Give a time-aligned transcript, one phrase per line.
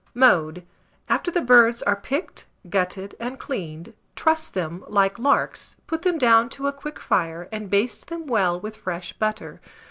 [0.15, 0.65] Mode.
[1.07, 6.49] After the birds are picked, gutted, and cleaned, truss them like larks, put them down
[6.57, 9.61] to a quick fire, and baste them well with fresh butter.